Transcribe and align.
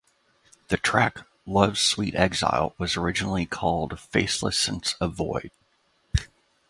The 0.69 0.77
track 0.77 1.19
"Love's 1.45 1.79
Sweet 1.79 2.15
Exile" 2.15 2.73
was 2.79 2.97
originally 2.97 3.45
called 3.45 3.99
"Faceless 3.99 4.57
Sense 4.57 4.95
of 4.99 5.13
Void". 5.13 5.51